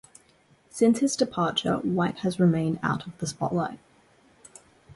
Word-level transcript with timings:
Since 0.71 0.97
his 0.97 1.15
departure, 1.15 1.75
White 1.75 2.17
has 2.21 2.39
remained 2.39 2.79
out 2.81 3.05
of 3.05 3.15
the 3.19 3.27
spotlight. 3.27 3.77